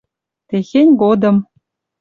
[0.49, 1.37] Техень годым